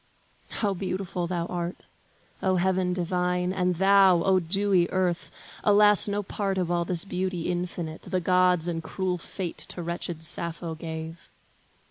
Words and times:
How 0.49 0.73
beautiful 0.73 1.27
thou 1.27 1.45
art, 1.45 1.85
O 2.41 2.55
heaven 2.55 2.91
divine, 2.91 3.53
And 3.53 3.75
thou, 3.75 4.23
O 4.23 4.39
dewy 4.39 4.89
earth! 4.89 5.29
Alas 5.63 6.07
no 6.07 6.23
part 6.23 6.57
Of 6.57 6.71
all 6.71 6.85
this 6.85 7.05
beauty 7.05 7.43
infinite, 7.49 8.01
the 8.01 8.19
gods 8.19 8.67
And 8.67 8.81
cruel 8.81 9.19
fate 9.19 9.59
to 9.59 9.83
wretched 9.83 10.23
Sappho 10.23 10.73
gave! 10.73 11.29